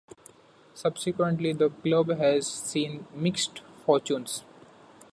[0.73, 4.43] Subsequently, the club has seen mixed fortunes.